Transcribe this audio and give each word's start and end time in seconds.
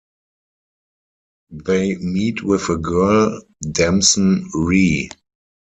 They 1.51 1.95
meet 1.97 2.41
with 2.41 2.69
a 2.69 2.75
girl, 2.77 3.39
Damson 3.71 4.49
Rhee. 4.51 5.11